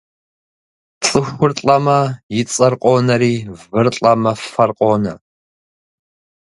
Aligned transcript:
Цӏыхур 1.05 1.51
лӏэмэ 1.65 1.99
и 2.39 2.41
цӏэр 2.51 2.73
къонэри, 2.81 3.33
выр 3.69 3.87
лӏэмэ 3.95 4.31
фэр 4.51 4.71
къонэ. 4.77 5.13